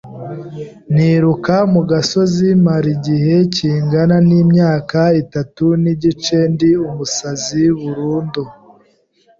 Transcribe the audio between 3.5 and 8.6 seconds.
kingana n’imyaka itatu n’igice ndi umusazi burundu